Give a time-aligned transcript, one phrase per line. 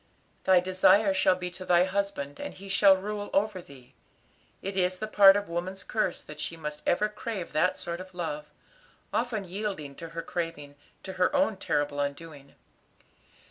[0.45, 3.93] "'Thy desire shall be to thy husband, and he shall rule over thee.'
[4.63, 8.47] It is part of woman's curse that she must ever crave that sort of love,
[9.13, 12.55] often yielding to her craving, to her own terrible undoing.